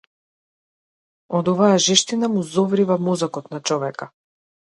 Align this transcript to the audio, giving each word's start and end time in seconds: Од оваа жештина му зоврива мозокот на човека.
Од 1.39 1.51
оваа 1.53 1.75
жештина 1.89 2.31
му 2.37 2.47
зоврива 2.55 2.99
мозокот 3.05 3.53
на 3.53 3.61
човека. 3.71 4.11